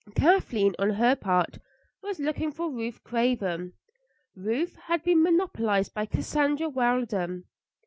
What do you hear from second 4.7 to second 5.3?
had been